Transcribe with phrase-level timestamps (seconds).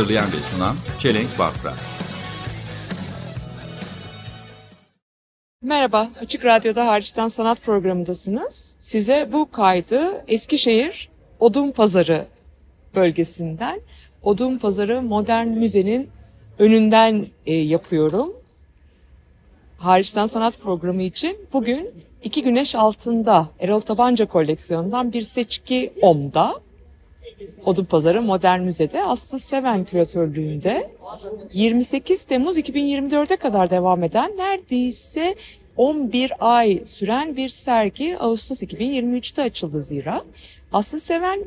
[0.00, 1.74] Hazırlayan ve sunan Çelenk Bafra.
[5.62, 8.76] Merhaba, Açık Radyo'da Hariçten Sanat programındasınız.
[8.80, 11.08] Size bu kaydı Eskişehir
[11.40, 12.26] Odun Pazarı
[12.94, 13.80] bölgesinden,
[14.22, 16.10] Odun Pazarı Modern Müze'nin
[16.58, 18.32] önünden e, yapıyorum.
[19.78, 21.90] Hariçten Sanat programı için bugün
[22.24, 26.60] İki Güneş Altında Erol Tabanca koleksiyonundan bir seçki OM'da.
[27.64, 30.90] Odun Pazarı Modern Müze'de Aslı Seven küratörlüğünde
[31.52, 35.34] 28 Temmuz 2024'e kadar devam eden neredeyse
[35.76, 40.24] 11 ay süren bir sergi Ağustos 2023'te açıldı zira.
[40.72, 41.44] Aslı Seven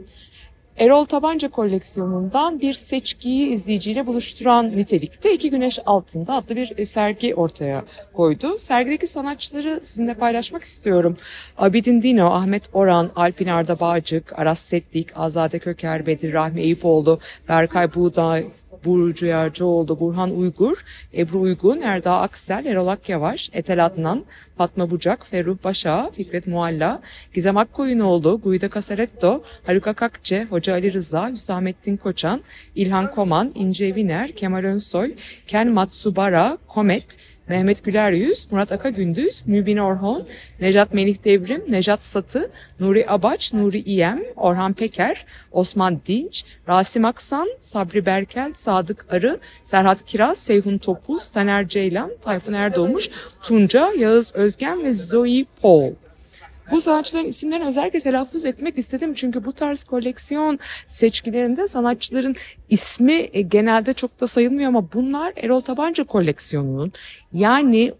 [0.77, 7.85] Erol Tabanca koleksiyonundan bir seçkiyi izleyiciyle buluşturan nitelikte İki Güneş Altında adlı bir sergi ortaya
[8.13, 8.57] koydu.
[8.57, 11.17] Sergideki sanatçıları sizinle paylaşmak istiyorum.
[11.57, 17.93] Abidin Dino, Ahmet Oran, Alpin Arda Bağcık, Aras Setlik, Azade Köker, Bedir Rahmi Eyüpoğlu, Berkay
[17.95, 18.45] Buğday,
[18.85, 20.85] Burcu Yarcıoğlu, Burhan Uygur,
[21.17, 24.23] Ebru Uygun, Erda Aksel, Erol Akyavaş, Etel Adnan,
[24.57, 27.01] Fatma Bucak, Ferruh Başa, Fikret Mualla,
[27.33, 32.41] Gizem Akkoyunoğlu, Guida Casaretto, Haluk Akakçe, Hoca Ali Rıza, Hüsamettin Koçan,
[32.75, 35.15] İlhan Koman, İnce Eviner, Kemal Önsoy,
[35.47, 40.27] Ken Matsubara, Komet, Mehmet Güler Yüz, Murat Aka Gündüz, Mübin Orhon,
[40.59, 47.49] Necat Melih Devrim, Necat Satı, Nuri Abaç, Nuri İyem, Orhan Peker, Osman Dinç, Rasim Aksan,
[47.59, 53.09] Sabri Berkel, Sadık Arı, Serhat Kiraz, Seyhun Topuz, Taner Ceylan, Tayfun Erdoğmuş,
[53.41, 55.91] Tunca, Yağız Özgen ve Zoe Paul.
[56.71, 62.35] Bu sanatçıların isimlerini özellikle telaffuz etmek istedim çünkü bu tarz koleksiyon seçkilerinde sanatçıların
[62.69, 66.91] ismi e, genelde çok da sayılmıyor ama bunlar Erol Tabanca koleksiyonunun
[67.33, 67.93] yani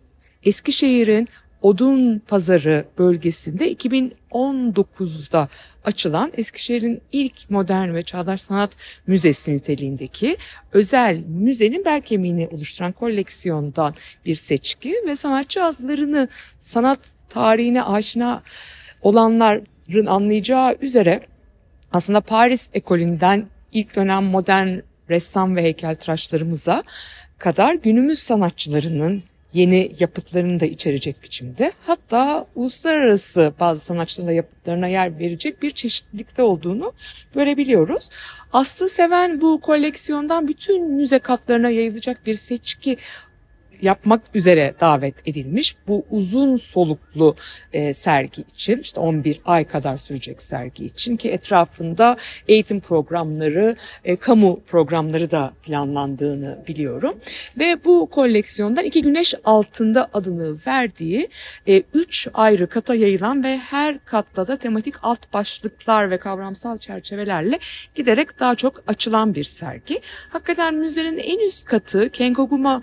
[0.44, 1.28] Eskişehir'in
[1.64, 5.50] Odun Pazarı bölgesinde 2019'da
[5.84, 8.72] açılan Eskişehir'in ilk modern ve çağdaş sanat
[9.08, 10.38] müzesi niteliğindeki
[10.74, 16.28] özel müzenin bel kemiğini oluşturan koleksiyondan bir seçki ve sanatçı adlarını
[16.60, 18.44] sanat tarihine aşina
[19.02, 21.22] olanların anlayacağı üzere
[21.92, 24.80] aslında Paris ekolünden ilk dönem modern
[25.10, 26.84] ressam ve heykeltıraşlarımıza
[27.38, 29.24] kadar günümüz sanatçılarının
[29.54, 31.72] yeni yapıtlarını da içerecek biçimde.
[31.86, 36.94] Hatta uluslararası bazı sanatçıların da yapıtlarına yer verecek bir çeşitlilikte olduğunu
[37.34, 38.10] görebiliyoruz.
[38.54, 42.98] Aslı Seven bu koleksiyondan bütün müze katlarına yayılacak bir seçki
[43.84, 45.76] yapmak üzere davet edilmiş.
[45.88, 47.36] Bu uzun soluklu
[47.74, 52.18] e, sergi için işte 11 ay kadar sürecek sergi için ki etrafında
[52.48, 57.20] eğitim programları, e, kamu programları da planlandığını biliyorum.
[57.60, 61.30] Ve bu koleksiyondan iki güneş altında adını verdiği
[61.68, 67.60] e, üç ayrı kata yayılan ve her katta da tematik alt başlıklar ve kavramsal çerçevelerle
[67.96, 70.00] giderek daha çok açılan bir sergi.
[70.30, 72.82] Hakikaten müzenin en üst katı Kenkoguma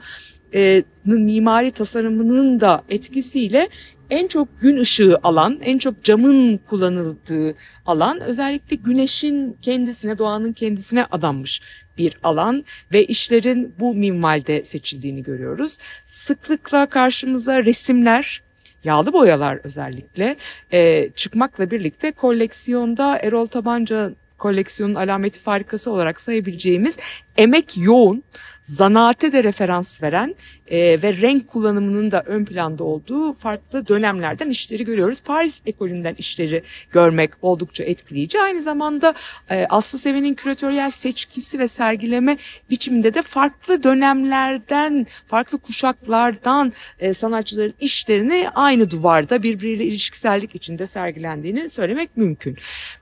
[0.55, 3.69] e, mimari tasarımının da etkisiyle
[4.11, 7.55] en çok gün ışığı alan, en çok camın kullanıldığı
[7.87, 11.61] alan özellikle güneşin kendisine, doğanın kendisine adanmış
[11.99, 15.79] bir alan ve işlerin bu minvalde seçildiğini görüyoruz.
[16.05, 18.43] Sıklıkla karşımıza resimler,
[18.85, 20.37] yağlı boyalar özellikle
[20.73, 26.99] e, çıkmakla birlikte koleksiyonda Erol Tabanca koleksiyonun alameti farikası olarak sayabileceğimiz
[27.41, 28.23] emek yoğun,
[28.63, 30.35] zanaate de referans veren
[30.67, 35.21] e, ve renk kullanımının da ön planda olduğu farklı dönemlerden işleri görüyoruz.
[35.21, 38.41] Paris ekolünden işleri görmek oldukça etkileyici.
[38.41, 39.15] Aynı zamanda
[39.51, 42.39] e, Aslı Seven'in küratöryel seçkisi ve sergileme
[42.71, 51.71] biçiminde de farklı dönemlerden, farklı kuşaklardan e, sanatçıların işlerini aynı duvarda birbiriyle ilişkisellik içinde sergilendiğini
[51.71, 52.57] söylemek mümkün.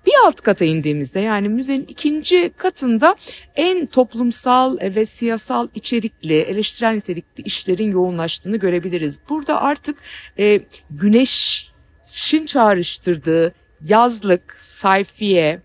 [0.07, 3.17] Bir alt kata indiğimizde yani müzenin ikinci katında
[3.57, 3.87] en
[4.29, 9.19] toplumsal ve siyasal içerikli, eleştirel nitelikli işlerin yoğunlaştığını görebiliriz.
[9.29, 9.99] Burada artık
[10.39, 10.61] e,
[10.91, 15.61] güneşin çağrıştırdığı yazlık, sayfiye,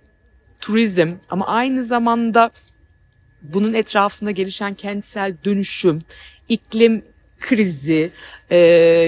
[0.61, 2.51] turizm ama aynı zamanda
[3.41, 6.01] bunun etrafında gelişen kentsel dönüşüm,
[6.49, 7.03] iklim
[7.39, 8.11] krizi,
[8.49, 8.57] e,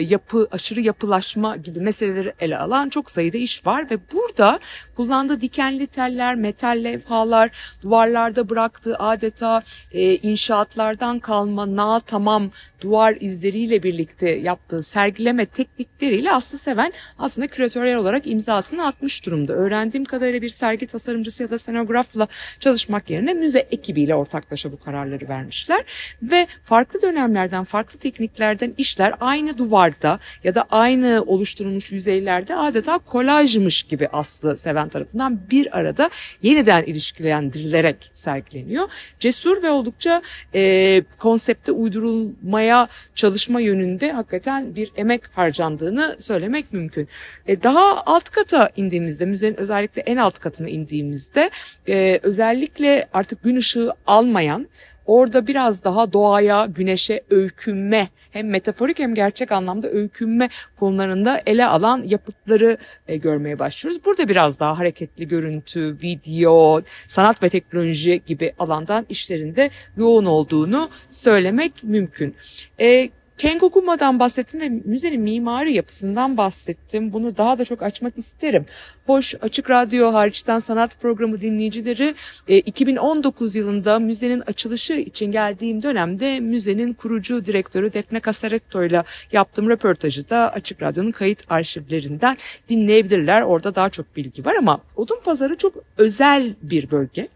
[0.09, 4.59] yapı aşırı yapılaşma gibi meseleleri ele alan çok sayıda iş var ve burada
[4.95, 7.49] kullandığı dikenli teller, metal levhalar,
[7.83, 12.51] duvarlarda bıraktığı adeta e, inşaatlardan kalma na tamam
[12.81, 19.53] duvar izleriyle birlikte yaptığı sergileme teknikleriyle Aslı Seven aslında küratöryel olarak imzasını atmış durumda.
[19.53, 22.27] Öğrendiğim kadarıyla bir sergi tasarımcısı ya da scenografla
[22.59, 25.83] çalışmak yerine müze ekibiyle ortaklaşa bu kararları vermişler
[26.21, 33.83] ve farklı dönemlerden, farklı tekniklerden işler aynı duvarda ya da aynı oluşturulmuş yüzeylerde adeta kolajmış
[33.83, 36.09] gibi Aslı Seven tarafından bir arada
[36.41, 38.89] yeniden ilişkilendirilerek sergileniyor.
[39.19, 40.21] Cesur ve oldukça
[40.55, 47.07] e, konsepte uydurulmaya çalışma yönünde hakikaten bir emek harcandığını söylemek mümkün.
[47.47, 51.49] E, daha alt kata indiğimizde, müzenin özellikle en alt katına indiğimizde
[51.87, 54.67] e, özellikle artık gün ışığı almayan
[55.05, 60.49] Orada biraz daha doğaya, güneşe öykünme hem metaforik hem gerçek anlamda öykünme
[60.79, 64.05] konularında ele alan yapıtları e, görmeye başlıyoruz.
[64.05, 71.83] Burada biraz daha hareketli görüntü, video, sanat ve teknoloji gibi alandan işlerinde yoğun olduğunu söylemek
[71.83, 72.35] mümkün.
[72.79, 77.13] E, Kengokuma'dan bahsettim ve müzenin mimari yapısından bahsettim.
[77.13, 78.65] Bunu daha da çok açmak isterim.
[79.05, 82.15] Hoş Açık Radyo hariçten sanat programı dinleyicileri
[82.47, 89.69] e, 2019 yılında müzenin açılışı için geldiğim dönemde müzenin kurucu direktörü Defne Casaretto ile yaptığım
[89.69, 92.37] röportajı da Açık Radyo'nun kayıt arşivlerinden
[92.69, 93.41] dinleyebilirler.
[93.41, 97.27] Orada daha çok bilgi var ama Odun Pazarı çok özel bir bölge.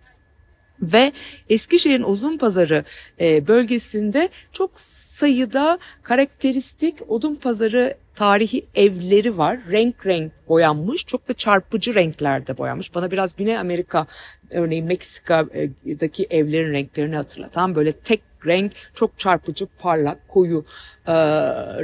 [0.81, 1.11] Ve
[1.49, 2.83] Eskişehir'in Uzunpazarı
[3.19, 9.59] e, bölgesinde çok sayıda karakteristik odun pazarı tarihi evleri var.
[9.71, 11.05] Renk renk boyanmış.
[11.05, 12.95] Çok da çarpıcı renklerde boyanmış.
[12.95, 14.07] Bana biraz Güney Amerika
[14.49, 20.65] örneğin Meksika'daki evlerin renklerini hatırlatan böyle tek renk çok çarpıcı parlak koyu
[21.07, 21.13] e,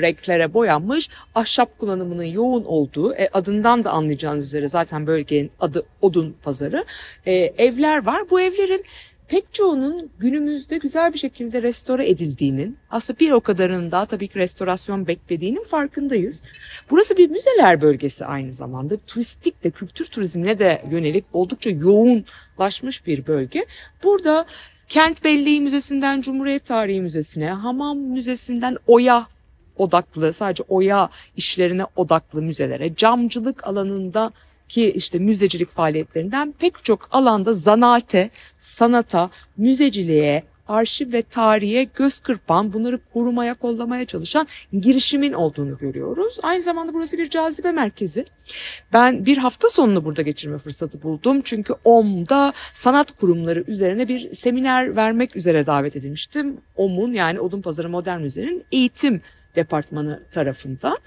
[0.02, 6.36] renklere boyanmış ahşap kullanımının yoğun olduğu e, adından da anlayacağınız üzere zaten bölgenin adı odun
[6.44, 6.86] pazarı
[7.26, 8.86] e, evler var bu evlerin
[9.28, 14.40] pek çoğunun günümüzde güzel bir şekilde restore edildiğinin, aslında bir o kadarının da tabii ki
[14.40, 16.44] restorasyon beklediğinin farkındayız.
[16.90, 18.98] Burası bir müzeler bölgesi aynı zamanda.
[19.08, 23.66] Turistik de, kültür turizmine de yönelik oldukça yoğunlaşmış bir bölge.
[24.04, 24.46] Burada
[24.90, 29.28] Kent Belleği Müzesi'nden Cumhuriyet Tarihi Müzesi'ne, Hamam Müzesi'nden Oya
[29.78, 34.32] odaklı, sadece oya işlerine odaklı müzelere, camcılık alanında
[34.68, 42.74] ki işte müzecilik faaliyetlerinden pek çok alanda zanaate, sanata, müzeciliğe, arşiv ve tarihe göz kırpan,
[42.74, 46.38] bunları korumaya, kollamaya çalışan girişimin olduğunu görüyoruz.
[46.44, 48.26] Aynı zamanda burası bir cazibe merkezi.
[48.94, 51.42] Ben bir hafta sonunu burada geçirme fırsatı buldum.
[51.42, 56.58] Çünkü OM'da sanat kurumları üzerine bir seminer vermek üzere davet edilmiştim.
[56.76, 59.22] OM'un yani Odunpazarı Modern Müze'nin eğitim
[59.56, 60.98] departmanı tarafından.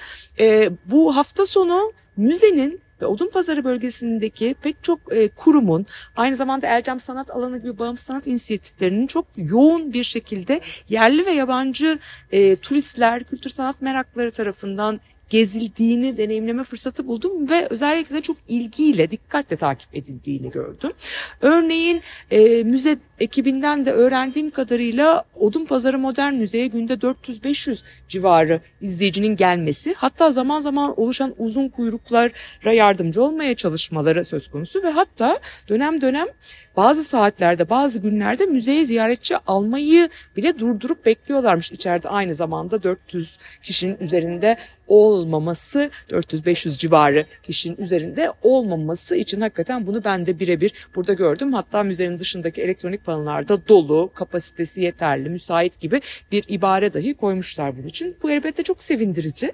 [0.40, 5.86] Ee, bu hafta sonu müzenin ve Odunpazarı bölgesindeki pek çok e, kurumun
[6.16, 11.30] aynı zamanda Eldem Sanat Alanı gibi bağımsız sanat inisiyatiflerinin çok yoğun bir şekilde yerli ve
[11.30, 11.98] yabancı
[12.32, 19.10] e, turistler, kültür sanat merakları tarafından gezildiğini deneyimleme fırsatı buldum ve özellikle de çok ilgiyle,
[19.10, 20.92] dikkatle takip edildiğini gördüm.
[21.40, 29.94] Örneğin e, müze ekibinden de öğrendiğim kadarıyla Odunpazarı Modern Müze'ye günde 400-500 civarı izleyicinin gelmesi
[29.94, 35.38] hatta zaman zaman oluşan uzun kuyruklara yardımcı olmaya çalışmaları söz konusu ve hatta
[35.68, 36.26] dönem dönem
[36.76, 43.96] bazı saatlerde bazı günlerde müzeye ziyaretçi almayı bile durdurup bekliyorlarmış içeride aynı zamanda 400 kişinin
[44.00, 44.56] üzerinde
[45.18, 51.52] olmaması 400-500 civarı kişinin üzerinde olmaması için hakikaten bunu ben de birebir burada gördüm.
[51.52, 56.00] Hatta müzenin dışındaki elektronik panolarda dolu, kapasitesi yeterli, müsait gibi
[56.32, 58.16] bir ibare dahi koymuşlar bunun için.
[58.22, 59.52] Bu elbette çok sevindirici.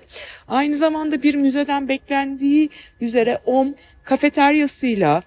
[0.48, 5.22] Aynı zamanda bir müzeden beklendiği üzere OM kafeteryasıyla,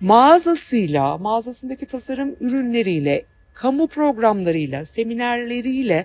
[0.00, 6.04] mağazasıyla, mağazasındaki tasarım ürünleriyle, kamu programlarıyla, seminerleriyle,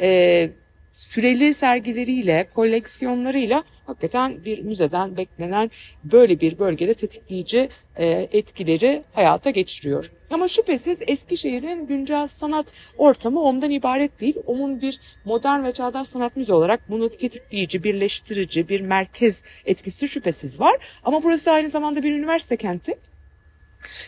[0.00, 0.50] e,
[0.92, 5.70] süreli sergileriyle, koleksiyonlarıyla hakikaten bir müzeden beklenen
[6.04, 10.10] böyle bir bölgede tetikleyici e, etkileri hayata geçiriyor.
[10.30, 14.36] Ama şüphesiz Eskişehir'in güncel sanat ortamı ondan ibaret değil.
[14.46, 20.60] Onun bir modern ve çağdaş sanat müze olarak bunu tetikleyici, birleştirici bir merkez etkisi şüphesiz
[20.60, 21.00] var.
[21.04, 22.98] Ama burası aynı zamanda bir üniversite kenti.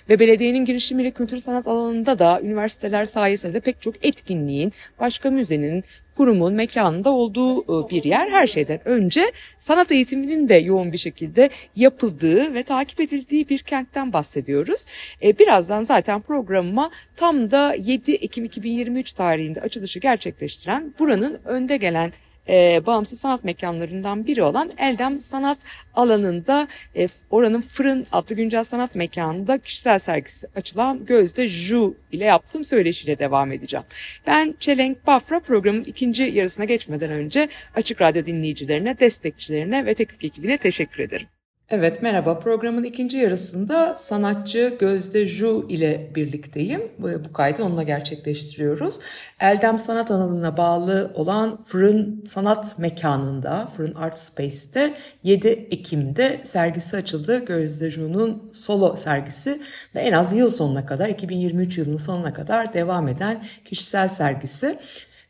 [0.09, 5.85] Ve belediyenin girişimiyle kültür sanat alanında da üniversiteler sayesinde pek çok etkinliğin, başka müzenin,
[6.23, 11.50] kurumun mekanında olduğu e, bir yer her şeyden önce sanat eğitiminin de yoğun bir şekilde
[11.76, 14.85] yapıldığı ve takip edildiği bir kentten bahsediyoruz.
[15.23, 22.12] E, birazdan zaten programıma tam da 7 Ekim 2023 tarihinde açılışı gerçekleştiren buranın önde gelen
[22.49, 25.59] e, bağımsız sanat mekanlarından biri olan Eldem Sanat
[25.95, 32.65] alanında e, oranın Fırın adlı güncel sanat mekanında kişisel sergisi açılan Gözde Ju ile yaptığım
[32.65, 33.87] söyleşiyle devam edeceğim.
[34.27, 40.57] Ben Çelenk Bafra programın ikinci yarısına geçmeden önce Açık Radyo dinleyicilerine, destekçilerine ve teknik ekibine
[40.57, 41.27] teşekkür ederim.
[41.75, 46.83] Evet merhaba programın ikinci yarısında sanatçı Gözde Ju ile birlikteyim.
[46.99, 48.99] Bu, kaydı onunla gerçekleştiriyoruz.
[49.41, 57.45] Eldem Sanat Alanı'na bağlı olan Fırın Sanat Mekanı'nda, Fırın Art Space'te 7 Ekim'de sergisi açıldı.
[57.45, 59.62] Gözde Ju'nun solo sergisi
[59.95, 64.79] ve en az yıl sonuna kadar 2023 yılının sonuna kadar devam eden kişisel sergisi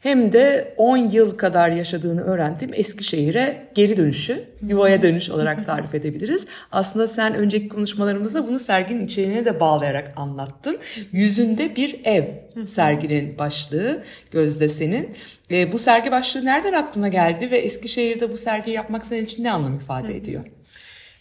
[0.02, 6.46] hem de 10 yıl kadar yaşadığını öğrendiğim Eskişehir'e geri dönüşü, yuvaya dönüş olarak tarif edebiliriz.
[6.72, 10.78] Aslında sen önceki konuşmalarımızda bunu serginin içeriğine de bağlayarak anlattın.
[11.12, 12.24] Yüzünde bir ev
[12.66, 15.16] serginin başlığı Gözde senin.
[15.50, 19.52] E, bu sergi başlığı nereden aklına geldi ve Eskişehir'de bu sergiyi yapmak senin için ne
[19.52, 20.44] anlam ifade ediyor?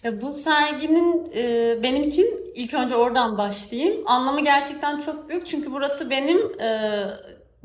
[0.03, 4.01] Ya bu serginin e, benim için ilk önce oradan başlayayım.
[4.05, 7.03] Anlamı gerçekten çok büyük çünkü burası benim e,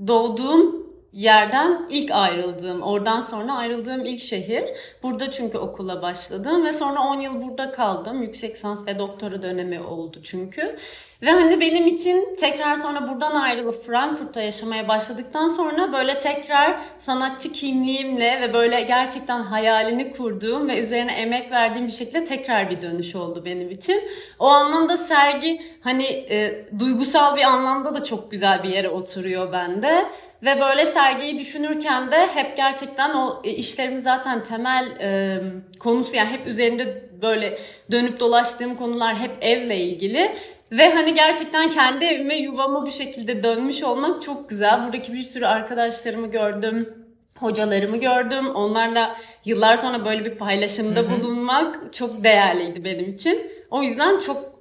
[0.06, 0.85] doğduğum
[1.16, 4.64] yerden ilk ayrıldığım, oradan sonra ayrıldığım ilk şehir.
[5.02, 8.23] Burada çünkü okula başladım ve sonra 10 yıl burada kaldım.
[8.23, 10.76] Yüksek lisans ve doktora dönemi oldu çünkü.
[11.23, 17.52] Ve hani benim için tekrar sonra buradan ayrılıp Frankfurt'ta yaşamaya başladıktan sonra böyle tekrar sanatçı
[17.52, 23.14] kimliğimle ve böyle gerçekten hayalini kurduğum ve üzerine emek verdiğim bir şekilde tekrar bir dönüş
[23.14, 24.02] oldu benim için.
[24.38, 30.06] O anlamda sergi hani e, duygusal bir anlamda da çok güzel bir yere oturuyor bende.
[30.46, 35.38] Ve böyle sergiyi düşünürken de hep gerçekten o e, işlerimin zaten temel e,
[35.78, 37.58] konusu yani hep üzerinde böyle
[37.90, 40.36] dönüp dolaştığım konular hep evle ilgili.
[40.72, 44.84] Ve hani gerçekten kendi evime yuvama bu şekilde dönmüş olmak çok güzel.
[44.84, 47.06] Buradaki bir sürü arkadaşlarımı gördüm
[47.38, 48.50] hocalarımı gördüm.
[48.54, 53.50] Onlarla yıllar sonra böyle bir paylaşımda bulunmak çok değerliydi benim için.
[53.70, 54.55] O yüzden çok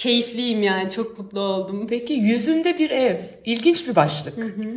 [0.00, 0.90] keyifliyim yani.
[0.90, 1.86] Çok mutlu oldum.
[1.86, 3.16] Peki yüzünde bir ev.
[3.44, 4.34] İlginç bir başlık.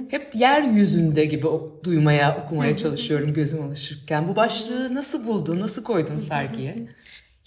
[0.09, 1.47] Hep yeryüzünde gibi
[1.83, 4.27] duymaya, okumaya çalışıyorum gözüm alışırken.
[4.27, 6.87] Bu başlığı nasıl buldun, nasıl koydun sergiye?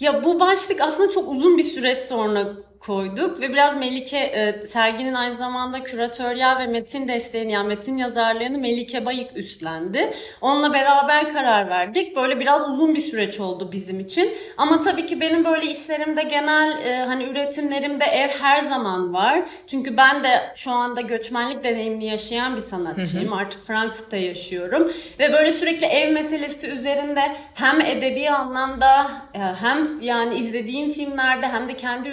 [0.00, 5.14] Ya bu başlık aslında çok uzun bir süreç sonra koyduk ve biraz Melike e, serginin
[5.14, 10.12] aynı zamanda küratöryel ve metin desteğini yani metin yazarlığını Melike Bayık üstlendi.
[10.40, 12.16] Onunla beraber karar verdik.
[12.16, 14.32] Böyle biraz uzun bir süreç oldu bizim için.
[14.56, 19.42] Ama tabii ki benim böyle işlerimde genel e, hani üretimlerimde ev her zaman var.
[19.66, 23.32] Çünkü ben de şu anda göçmenlik deneyimini yaşayan bir sanatçıyım.
[23.32, 30.34] Artık Frankfurt'ta yaşıyorum ve böyle sürekli ev meselesi üzerinde hem edebi anlamda e, hem yani
[30.34, 32.08] izlediğim filmlerde hem de kendi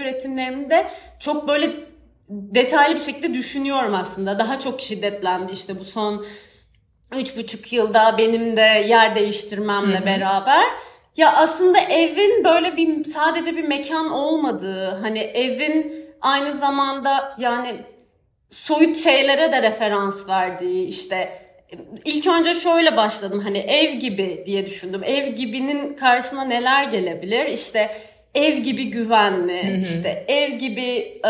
[0.54, 0.88] üretimlerimde
[1.20, 1.72] çok böyle
[2.30, 4.40] detaylı bir şekilde düşünüyorum aslında.
[4.40, 6.26] Daha çok şiddetlendi işte bu son
[7.16, 10.64] üç buçuk yılda benim de yer değiştirmemle beraber.
[11.18, 17.82] Ya aslında evin böyle bir sadece bir mekan olmadığı, hani evin aynı zamanda yani
[18.50, 21.30] soyut şeylere de referans verdiği işte
[22.06, 25.04] ilk önce şöyle başladım hani ev gibi diye düşündüm.
[25.04, 27.46] Ev gibinin karşısına neler gelebilir?
[27.46, 27.90] İşte
[28.36, 31.30] ev gibi güvenli, işte ev gibi e,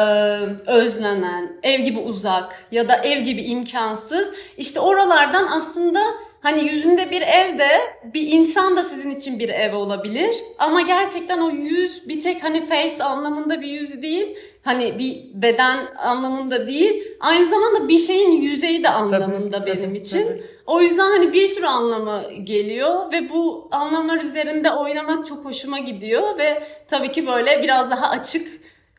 [0.67, 4.33] özlenen, ev gibi uzak ya da ev gibi imkansız.
[4.57, 5.99] İşte oralardan aslında
[6.41, 7.69] hani yüzünde bir ev de
[8.13, 10.35] bir insan da sizin için bir ev olabilir.
[10.57, 14.37] Ama gerçekten o yüz bir tek hani face anlamında bir yüz değil.
[14.63, 17.03] Hani bir beden anlamında değil.
[17.19, 20.23] Aynı zamanda bir şeyin yüzeyi de anlamında tabii, benim için.
[20.23, 20.52] tabii.
[20.65, 26.37] O yüzden hani bir sürü anlamı geliyor ve bu anlamlar üzerinde oynamak çok hoşuma gidiyor
[26.37, 28.47] ve tabii ki böyle biraz daha açık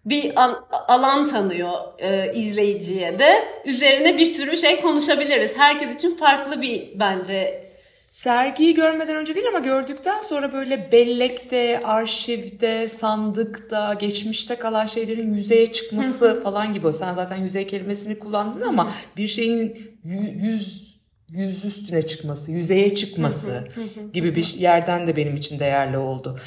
[0.04, 3.44] bir an- alan tanıyor e, izleyiciye de.
[3.64, 5.58] Üzerine bir sürü şey konuşabiliriz.
[5.58, 7.64] Herkes için farklı bir bence
[8.06, 15.72] Sergiyi görmeden önce değil ama gördükten sonra böyle bellekte, arşivde, sandıkta, geçmişte kalan şeylerin yüzeye
[15.72, 16.92] çıkması falan gibi.
[16.92, 19.68] Sen zaten yüzey kelimesini kullandın ama bir şeyin
[20.06, 20.93] yü- yüz
[21.30, 23.68] yüz üstüne çıkması, yüzeye çıkması
[24.12, 26.38] gibi bir yerden de benim için değerli oldu.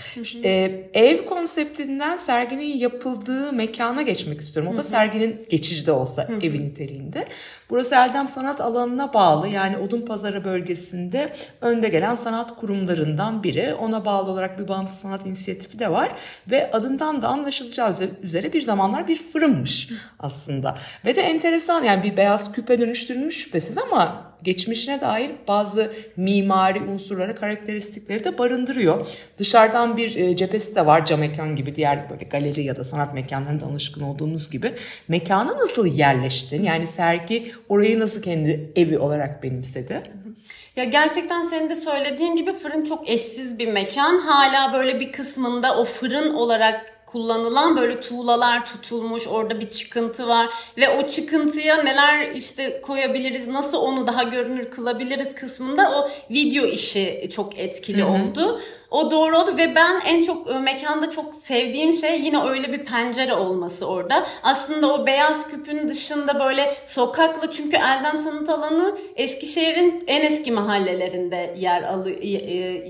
[0.44, 4.72] Ee, ev konseptinden serginin yapıldığı mekana geçmek istiyorum.
[4.74, 7.28] O da serginin geçici de olsa evi niteliğinde.
[7.70, 13.74] Burası Eldem Sanat Alanı'na bağlı yani Odunpazarı bölgesinde önde gelen sanat kurumlarından biri.
[13.74, 16.12] Ona bağlı olarak bir bağımsız sanat inisiyatifi de var
[16.52, 17.94] ve adından da anlaşılacağı
[18.24, 20.78] üzere bir zamanlar bir fırınmış aslında.
[21.06, 27.36] Ve de enteresan yani bir beyaz küpe dönüştürülmüş şüphesiz ama geçmişine dair bazı mimari unsurları,
[27.36, 29.08] karakteristikleri de barındırıyor.
[29.38, 33.14] Dışarıdan bir e, cephesi de var cam mekan gibi diğer böyle galeri ya da sanat
[33.14, 34.74] mekanlarında alışkın olduğunuz gibi.
[35.08, 36.64] Mekana nasıl yerleştin?
[36.64, 40.04] Yani sergi orayı nasıl kendi evi olarak benimsedi?
[40.76, 44.18] Ya gerçekten senin de söylediğin gibi fırın çok eşsiz bir mekan.
[44.18, 50.50] Hala böyle bir kısmında o fırın olarak kullanılan böyle tuğlalar tutulmuş orada bir çıkıntı var
[50.78, 57.30] ve o çıkıntıya neler işte koyabiliriz nasıl onu daha görünür kılabiliriz kısmında o video işi
[57.36, 58.62] çok etkili oldu.
[58.92, 62.86] O doğru oldu ve ben en çok e, mekanda çok sevdiğim şey yine öyle bir
[62.86, 64.28] pencere olması orada.
[64.44, 71.56] Aslında o beyaz küpün dışında böyle sokakla çünkü Erdem Sanat Alanı Eskişehir'in en eski mahallelerinde
[71.58, 72.28] yer, alı, e,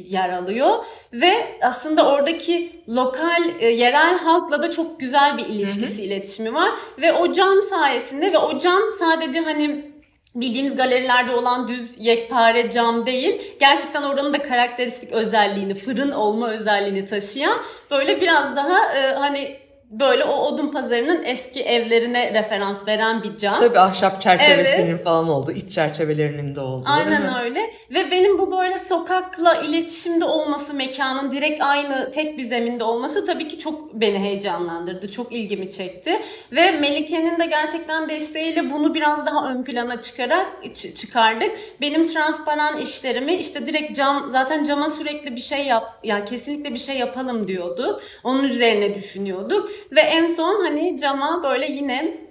[0.08, 0.86] yer alıyor.
[1.14, 6.70] Ve aslında oradaki lokal, e, yerel halkla da çok güzel bir ilişkisi, iletişimi var.
[7.02, 9.97] Ve o cam sayesinde ve o cam sadece hani
[10.42, 13.42] bildiğimiz galerilerde olan düz yekpare cam değil.
[13.60, 17.58] Gerçekten oranın da karakteristik özelliğini, fırın olma özelliğini taşıyan
[17.92, 23.60] böyle biraz daha e, hani böyle o odun pazarının eski evlerine referans veren bir cam.
[23.60, 25.52] Tabii ahşap çerçevesinin falan oldu.
[25.52, 26.84] iç çerçevelerinin de oldu.
[26.86, 27.60] Aynen öyle.
[27.92, 33.48] Ve benim bu böyle sokakla iletişimde olması mekanın direkt aynı tek bir zeminde olması tabii
[33.48, 35.12] ki çok beni heyecanlandırdı.
[35.12, 36.22] Çok ilgimi çekti.
[36.52, 40.48] Ve Melike'nin de gerçekten desteğiyle bunu biraz daha ön plana çıkarak
[40.96, 41.52] çıkardık.
[41.82, 46.80] Benim transparan işlerimi işte direkt cam zaten cama sürekli bir şey yap ya kesinlikle bir
[46.80, 48.02] şey yapalım diyorduk.
[48.24, 52.28] Onun üzerine düşünüyorduk ve en son hani cama böyle yine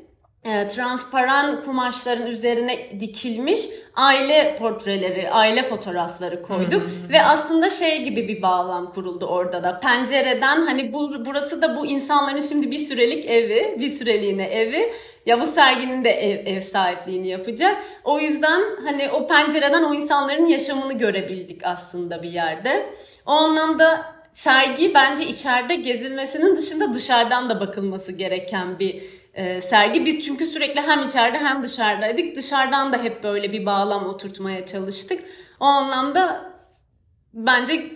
[0.46, 3.60] e, transparan kumaşların üzerine dikilmiş
[3.94, 9.80] aile portreleri, aile fotoğrafları koyduk ve aslında şey gibi bir bağlam kuruldu orada da.
[9.80, 14.92] Pencereden hani bu burası da bu insanların şimdi bir sürelik evi, bir süreliğine evi.
[15.26, 17.76] Ya bu serginin de ev, ev sahipliğini yapacak.
[18.04, 22.86] O yüzden hani o pencereden o insanların yaşamını görebildik aslında bir yerde.
[23.26, 29.02] O anlamda sergi bence içeride gezilmesinin dışında dışarıdan da bakılması gereken bir
[29.35, 30.07] e, sergi.
[30.07, 32.37] Biz çünkü sürekli hem içeride hem dışarıdaydık.
[32.37, 35.25] Dışarıdan da hep böyle bir bağlam oturtmaya çalıştık.
[35.61, 36.52] O anlamda
[37.35, 37.93] bence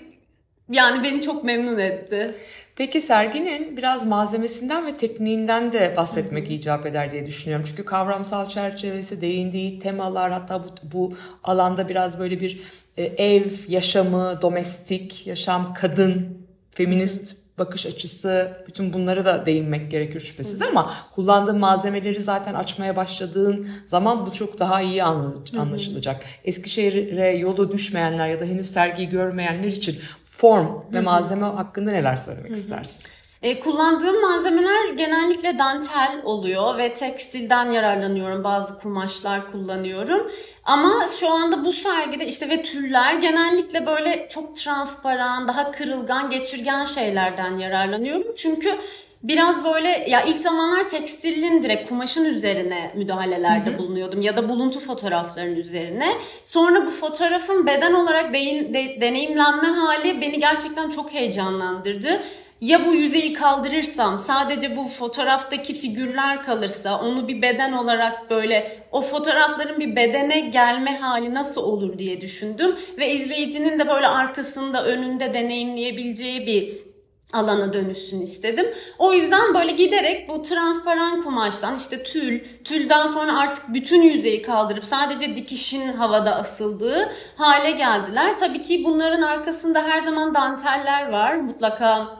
[0.70, 2.34] yani beni çok memnun etti.
[2.76, 7.66] Peki serginin biraz malzemesinden ve tekniğinden de bahsetmek icap eder diye düşünüyorum.
[7.68, 12.60] Çünkü kavramsal çerçevesi, değindiği temalar hatta bu, bu alanda biraz böyle bir
[13.02, 16.38] ev, yaşamı, domestik, yaşam, kadın,
[16.70, 23.68] feminist bakış açısı, bütün bunlara da değinmek gerekir şüphesiz ama kullandığın malzemeleri zaten açmaya başladığın
[23.86, 26.24] zaman bu çok daha iyi anla- anlaşılacak.
[26.44, 32.50] Eskişehir'e yolu düşmeyenler ya da henüz sergiyi görmeyenler için form ve malzeme hakkında neler söylemek
[32.56, 33.02] istersin?
[33.42, 38.44] E, kullandığım malzemeler genellikle dantel oluyor ve tekstilden yararlanıyorum.
[38.44, 40.30] Bazı kumaşlar kullanıyorum.
[40.64, 46.84] Ama şu anda bu sergide işte ve tüller genellikle böyle çok transparan, daha kırılgan, geçirgen
[46.84, 48.34] şeylerden yararlanıyorum.
[48.36, 48.74] Çünkü
[49.22, 55.56] biraz böyle ya ilk zamanlar tekstilin direkt kumaşın üzerine müdahalelerde bulunuyordum ya da buluntu fotoğraflarının
[55.56, 56.12] üzerine.
[56.44, 62.22] Sonra bu fotoğrafın beden olarak değil, de- deneyimlenme hali beni gerçekten çok heyecanlandırdı.
[62.60, 69.02] Ya bu yüzeyi kaldırırsam sadece bu fotoğraftaki figürler kalırsa onu bir beden olarak böyle o
[69.02, 75.34] fotoğrafların bir bedene gelme hali nasıl olur diye düşündüm ve izleyicinin de böyle arkasında önünde
[75.34, 76.90] deneyimleyebileceği bir
[77.32, 78.66] alana dönüşsün istedim.
[78.98, 84.84] O yüzden böyle giderek bu transparan kumaştan işte tül, tülden sonra artık bütün yüzeyi kaldırıp
[84.84, 88.38] sadece dikişin havada asıldığı hale geldiler.
[88.38, 91.36] Tabii ki bunların arkasında her zaman danteller var.
[91.36, 92.19] Mutlaka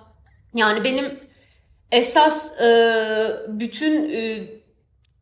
[0.54, 1.20] yani benim
[1.92, 2.68] esas e,
[3.48, 4.38] bütün e,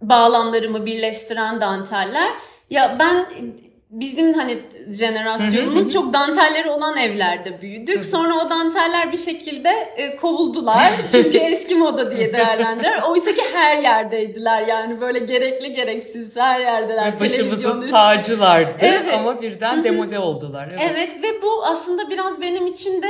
[0.00, 2.32] bağlamlarımı birleştiren danteller.
[2.70, 3.26] Ya ben
[3.90, 4.58] bizim hani
[4.90, 8.04] jenerasyonumuz çok dantelleri olan evlerde büyüdük.
[8.04, 10.92] Sonra o danteller bir şekilde e, kovuldular.
[11.12, 13.02] Çünkü eski moda diye değerlendiler.
[13.02, 14.66] Oysa ki her yerdeydiler.
[14.66, 17.20] Yani böyle gerekli gereksiz her yerdeler.
[17.20, 19.14] Başımızın tacılardı Evet.
[19.14, 20.68] ama birden demode oldular.
[20.70, 20.90] Evet.
[20.92, 23.08] Evet ve bu aslında biraz benim için de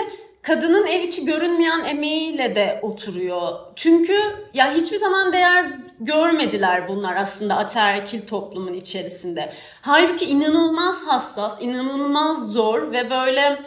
[0.48, 3.52] kadının ev içi görünmeyen emeğiyle de oturuyor.
[3.76, 4.18] Çünkü
[4.54, 5.66] ya hiçbir zaman değer
[6.00, 9.52] görmediler bunlar aslında ataerkil toplumun içerisinde.
[9.82, 13.60] Halbuki inanılmaz hassas, inanılmaz zor ve böyle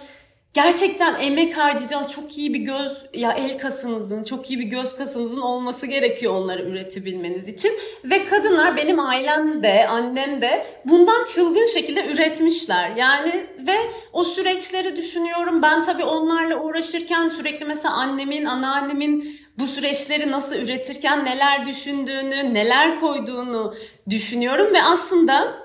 [0.54, 5.42] gerçekten emek harcayacağınız çok iyi bir göz ya el kasınızın, çok iyi bir göz kasınızın
[5.42, 7.72] olması gerekiyor onları üretebilmeniz için.
[8.04, 12.96] Ve kadınlar benim ailem de, annem de bundan çılgın şekilde üretmişler.
[12.96, 13.78] Yani ve
[14.14, 15.62] o süreçleri düşünüyorum.
[15.62, 23.00] Ben tabii onlarla uğraşırken sürekli mesela annemin, anneannemin bu süreçleri nasıl üretirken neler düşündüğünü, neler
[23.00, 23.76] koyduğunu
[24.10, 25.58] düşünüyorum ve aslında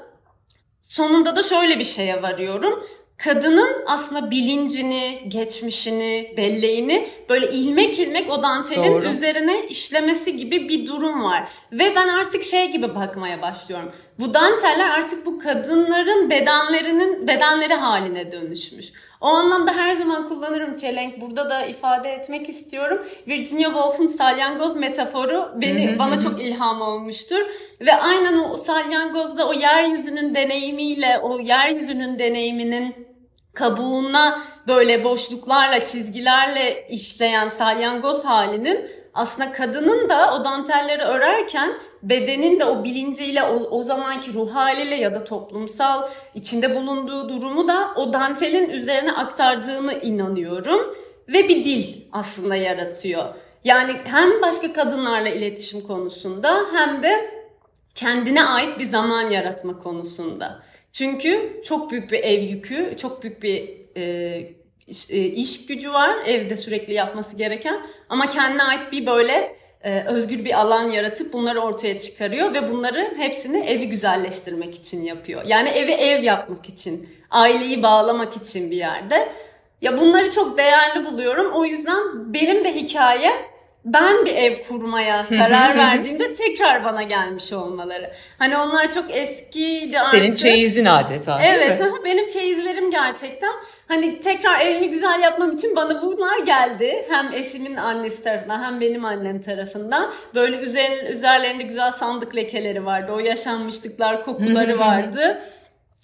[0.88, 2.86] sonunda da şöyle bir şeye varıyorum.
[3.18, 9.06] Kadının aslında bilincini, geçmişini, belleğini böyle ilmek ilmek o dantelin Doğru.
[9.06, 11.48] üzerine işlemesi gibi bir durum var.
[11.72, 13.92] Ve ben artık şey gibi bakmaya başlıyorum.
[14.18, 18.92] Bu danteller artık bu kadınların bedenlerinin bedenleri haline dönüşmüş.
[19.20, 21.20] O anlamda her zaman kullanırım çelenk.
[21.20, 23.06] Burada da ifade etmek istiyorum.
[23.28, 27.40] Virginia Woolf'un salyangoz metaforu beni bana çok ilham olmuştur.
[27.80, 33.05] Ve aynen o salyangozda o yeryüzünün deneyimiyle, o yeryüzünün deneyiminin
[33.56, 42.64] kabuğuna böyle boşluklarla, çizgilerle işleyen salyangoz halinin aslında kadının da o dantelleri örerken bedenin de
[42.64, 48.12] o bilinciyle o, o zamanki ruh haliyle ya da toplumsal içinde bulunduğu durumu da o
[48.12, 50.94] dantelin üzerine aktardığını inanıyorum
[51.28, 53.24] ve bir dil aslında yaratıyor.
[53.64, 57.30] Yani hem başka kadınlarla iletişim konusunda hem de
[57.94, 60.62] kendine ait bir zaman yaratma konusunda.
[60.96, 64.50] Çünkü çok büyük bir ev yükü, çok büyük bir e,
[64.86, 70.04] iş, e, iş gücü var evde sürekli yapması gereken ama kendine ait bir böyle e,
[70.04, 75.42] özgür bir alan yaratıp bunları ortaya çıkarıyor ve bunları hepsini evi güzelleştirmek için yapıyor.
[75.46, 79.32] Yani evi ev yapmak için, aileyi bağlamak için bir yerde.
[79.82, 81.52] Ya bunları çok değerli buluyorum.
[81.52, 83.32] O yüzden benim de hikaye
[83.86, 88.12] ben bir ev kurmaya karar verdiğimde tekrar bana gelmiş olmaları.
[88.38, 90.10] Hani onlar çok eskiydi artık.
[90.10, 91.86] Senin çeyizin adeta değil Evet, mi?
[91.86, 93.52] aha, benim çeyizlerim gerçekten.
[93.88, 97.06] Hani tekrar evimi güzel yapmam için bana bunlar geldi.
[97.10, 100.12] Hem eşimin annesi tarafından hem benim annem tarafından.
[100.34, 103.12] Böyle üzerine, üzerlerinde güzel sandık lekeleri vardı.
[103.12, 105.42] O yaşanmışlıklar, kokuları vardı.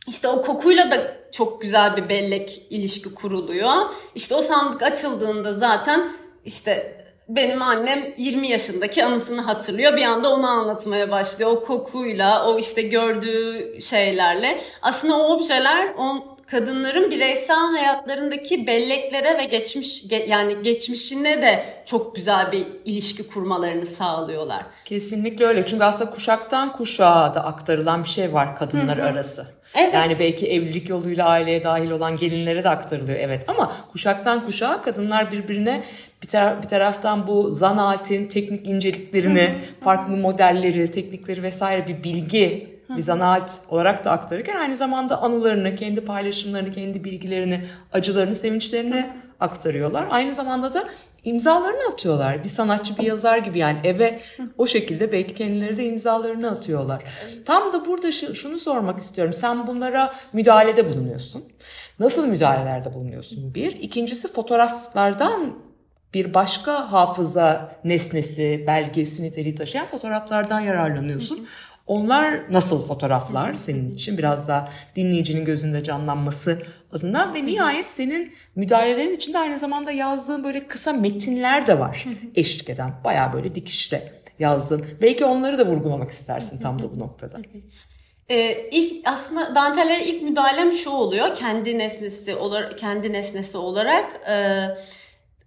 [0.08, 0.96] İşte o kokuyla da
[1.32, 3.72] çok güzel bir bellek ilişki kuruluyor.
[4.14, 6.12] İşte o sandık açıldığında zaten
[6.44, 9.96] işte benim annem 20 yaşındaki anısını hatırlıyor.
[9.96, 11.50] Bir anda onu anlatmaya başlıyor.
[11.50, 14.60] O kokuyla, o işte gördüğü şeylerle.
[14.82, 22.16] Aslında o objeler on kadınların bireysel hayatlarındaki belleklere ve geçmiş ge- yani geçmişine de çok
[22.16, 24.62] güzel bir ilişki kurmalarını sağlıyorlar.
[24.84, 25.66] Kesinlikle öyle.
[25.66, 29.46] Çünkü aslında kuşaktan kuşağa da aktarılan bir şey var kadınlar arası.
[29.74, 29.94] Evet.
[29.94, 35.32] Yani belki evlilik yoluyla aileye dahil olan gelinlere de aktarılıyor evet ama kuşaktan kuşağa kadınlar
[35.32, 35.82] birbirine
[36.22, 39.54] bir, tar- bir taraftan bu zanaatin teknik inceliklerini,
[39.84, 46.00] farklı modelleri, teknikleri vesaire bir bilgi, bir zanaat olarak da aktarırken aynı zamanda anılarını, kendi
[46.00, 47.60] paylaşımlarını, kendi bilgilerini,
[47.92, 49.06] acılarını, sevinçlerini
[49.40, 50.06] aktarıyorlar.
[50.10, 50.84] Aynı zamanda da
[51.24, 52.44] imzalarını atıyorlar.
[52.44, 54.20] Bir sanatçı, bir yazar gibi yani eve
[54.58, 57.02] o şekilde belki kendileri de imzalarını atıyorlar.
[57.46, 59.32] Tam da burada şu- şunu sormak istiyorum.
[59.34, 61.44] Sen bunlara müdahalede bulunuyorsun.
[61.98, 63.54] Nasıl müdahalelerde bulunuyorsun?
[63.54, 63.72] Bir.
[63.80, 65.54] İkincisi fotoğraflardan
[66.14, 71.46] bir başka hafıza nesnesi, belgesi niteliği taşıyan fotoğraflardan yararlanıyorsun.
[71.86, 79.16] Onlar nasıl fotoğraflar senin için biraz daha dinleyicinin gözünde canlanması adına ve nihayet senin müdahalelerin
[79.16, 82.92] içinde aynı zamanda yazdığın böyle kısa metinler de var eşlik eden.
[83.04, 84.86] Bayağı böyle dikişle yazdın.
[85.02, 87.38] Belki onları da vurgulamak istersin tam da bu noktada.
[88.28, 91.34] Ee, ilk aslında dantellere ilk müdahalem şu oluyor.
[91.34, 94.66] Kendi nesnesi olarak kendi nesnesi olarak e,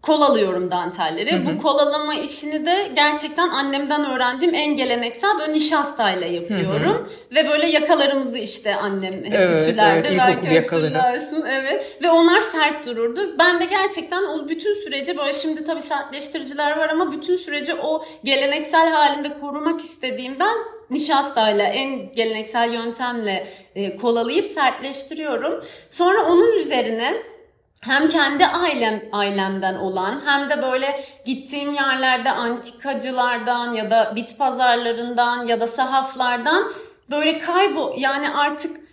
[0.05, 1.45] kol alıyorum dantelleri.
[1.45, 7.09] Bu kol alama işini de gerçekten annemden öğrendiğim en geleneksel böyle nişastayla yapıyorum.
[7.35, 10.07] Ve böyle yakalarımızı işte annem hep Evet, ütülerdi.
[10.07, 11.97] evet, Belki hatırlarsın, Evet.
[12.03, 13.35] Ve onlar sert dururdu.
[13.39, 18.05] Ben de gerçekten o bütün süreci böyle şimdi tabii sertleştiriciler var ama bütün süreci o
[18.23, 20.55] geleneksel halinde korumak istediğimden
[20.89, 25.63] nişastayla en geleneksel yöntemle e, kolalayıp sertleştiriyorum.
[25.89, 27.13] Sonra onun üzerine
[27.85, 35.47] hem kendi ailem ailemden olan hem de böyle gittiğim yerlerde antikacılardan ya da bit pazarlarından
[35.47, 36.73] ya da sahaflardan
[37.11, 38.84] böyle kaybo yani artık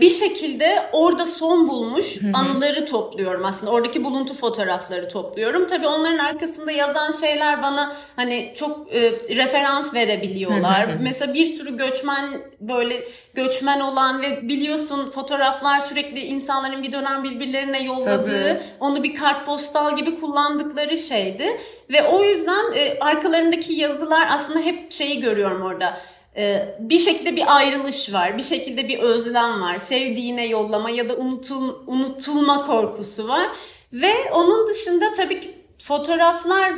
[0.00, 3.72] bir şekilde orada son bulmuş anıları topluyorum aslında.
[3.72, 5.66] Oradaki buluntu fotoğrafları topluyorum.
[5.66, 10.88] Tabii onların arkasında yazan şeyler bana hani çok e, referans verebiliyorlar.
[11.00, 17.82] Mesela bir sürü göçmen böyle göçmen olan ve biliyorsun fotoğraflar sürekli insanların bir dönem birbirlerine
[17.84, 18.62] yolladığı, Tabii.
[18.80, 21.60] onu bir kartpostal gibi kullandıkları şeydi.
[21.90, 26.00] Ve o yüzden e, arkalarındaki yazılar aslında hep şeyi görüyorum orada.
[26.36, 31.16] Ee, bir şekilde bir ayrılış var, bir şekilde bir özlem var, sevdiğine yollama ya da
[31.16, 33.48] unutul, unutulma korkusu var.
[33.92, 36.74] Ve onun dışında tabii ki fotoğraflar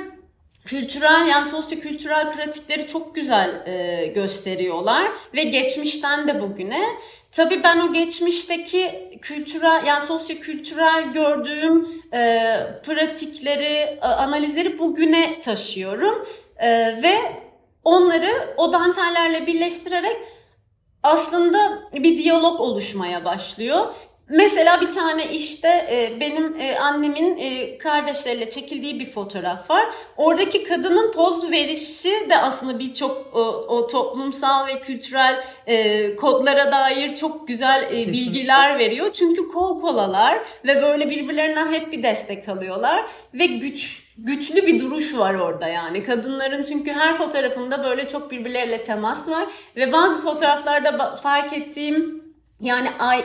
[0.65, 6.83] kültürel yani sosyokültürel pratikleri çok güzel e, gösteriyorlar ve geçmişten de bugüne.
[7.33, 12.53] Tabii ben o geçmişteki kültürel yani sosyokültürel gördüğüm e,
[12.87, 16.27] pratikleri, analizleri bugüne taşıyorum.
[16.57, 16.69] E,
[17.03, 17.42] ve
[17.85, 20.17] onları o dantellerle birleştirerek
[21.03, 23.95] aslında bir diyalog oluşmaya başlıyor.
[24.33, 29.95] Mesela bir tane işte e, benim e, annemin e, kardeşleriyle çekildiği bir fotoğraf var.
[30.17, 37.17] Oradaki kadının poz verişi de aslında birçok o, o toplumsal ve kültürel e, kodlara dair
[37.17, 39.13] çok güzel e, bilgiler veriyor.
[39.13, 45.17] Çünkü kol kolalar ve böyle birbirlerinden hep bir destek alıyorlar ve güç güçlü bir duruş
[45.17, 46.03] var orada yani.
[46.03, 52.23] Kadınların çünkü her fotoğrafında böyle çok birbirleriyle temas var ve bazı fotoğraflarda fark ettiğim
[52.61, 53.25] yani ay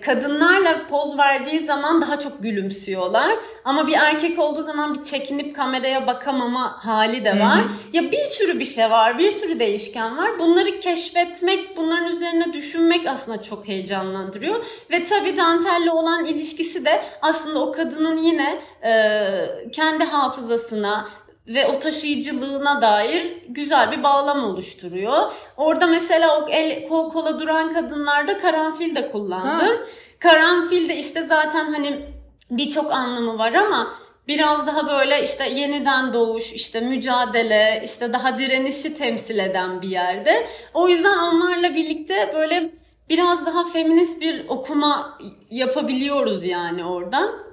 [0.00, 3.36] kadınlarla poz verdiği zaman daha çok gülümsüyorlar.
[3.64, 7.64] Ama bir erkek olduğu zaman bir çekinip kameraya bakamama hali de var.
[7.92, 10.38] Ya bir sürü bir şey var, bir sürü değişken var.
[10.38, 14.64] Bunları keşfetmek, bunların üzerine düşünmek aslında çok heyecanlandırıyor.
[14.90, 21.08] Ve tabii dantelle olan ilişkisi de aslında o kadının yine e, kendi hafızasına,
[21.48, 25.32] ve o taşıyıcılığına dair güzel bir bağlam oluşturuyor.
[25.56, 29.78] Orada mesela o el kol kola duran kadınlarda karanfil de kullandım.
[30.18, 32.00] Karanfil de işte zaten hani
[32.50, 33.86] birçok anlamı var ama
[34.28, 40.46] biraz daha böyle işte yeniden doğuş, işte mücadele, işte daha direnişi temsil eden bir yerde.
[40.74, 42.70] O yüzden onlarla birlikte böyle
[43.08, 45.18] biraz daha feminist bir okuma
[45.50, 47.45] yapabiliyoruz yani oradan.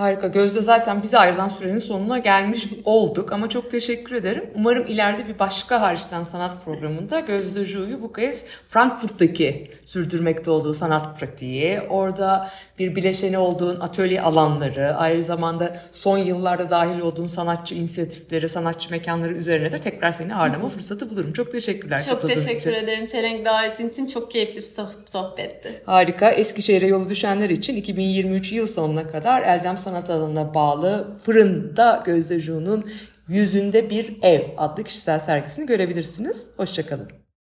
[0.00, 0.26] Harika.
[0.26, 4.44] Gözde zaten bize ayrılan sürenin sonuna gelmiş olduk ama çok teşekkür ederim.
[4.54, 11.20] Umarım ileride bir başka hariçten sanat programında Gözde Ju'yu bu kez Frankfurt'taki sürdürmekte olduğu sanat
[11.20, 18.48] pratiği, orada bir bileşeni olduğun atölye alanları, aynı zamanda son yıllarda dahil olduğun sanatçı inisiyatifleri,
[18.48, 21.32] sanatçı mekanları üzerine de tekrar seni ağırlama fırsatı bulurum.
[21.32, 22.04] Çok teşekkürler.
[22.10, 22.72] Çok teşekkür için.
[22.72, 24.06] ederim Çelenk davetin için.
[24.06, 25.82] Çok keyifli bir soh- sohbetti.
[25.86, 26.30] Harika.
[26.30, 32.90] Eskişehir'e yolu düşenler için 2023 yıl sonuna kadar Eldem Sanat Alanı'na bağlı Fırında Gözde Ju'nun
[33.28, 36.50] Yüzünde Bir Ev adlı kişisel sergisini görebilirsiniz.
[36.56, 37.08] Hoşçakalın.